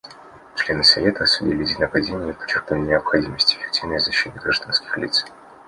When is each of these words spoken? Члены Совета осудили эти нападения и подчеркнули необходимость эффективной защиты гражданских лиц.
Члены 0.55 0.83
Совета 0.83 1.25
осудили 1.25 1.61
эти 1.61 1.79
нападения 1.79 2.31
и 2.31 2.33
подчеркнули 2.33 2.87
необходимость 2.87 3.53
эффективной 3.53 3.99
защиты 3.99 4.39
гражданских 4.39 4.97
лиц. 4.97 5.23